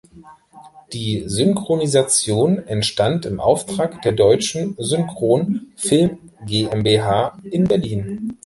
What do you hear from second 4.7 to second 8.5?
Synchron Film GmbH in Berlin.